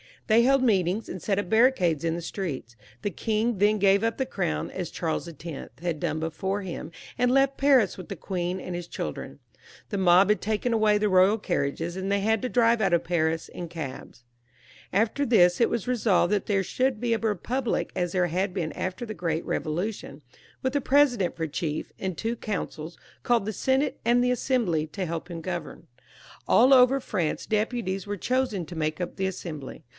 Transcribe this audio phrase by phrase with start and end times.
[0.25, 2.77] They held meetings, and set up barricades in the streets.
[3.01, 5.43] The king then gave up the crown, as Charles X.
[5.81, 9.39] had done before him, and left Paris with the queen and his children.
[9.89, 13.03] The mob had taken away the royal carriages, and they had to drive out of
[13.03, 14.23] Paris in cabs.
[14.93, 18.71] After this it was resolved that there should be a republic, as there had been
[18.71, 20.21] after the great Eevolution,
[20.63, 25.05] with a president for chief, and two councils, called the Senate and the Assembly, to
[25.05, 25.87] help him govern.
[26.47, 29.83] All over France deputies were chosen to make up the Assembly.